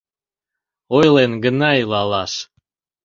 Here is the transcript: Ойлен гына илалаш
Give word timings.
Ойлен 0.97 1.31
гына 1.43 1.71
илалаш 1.81 2.33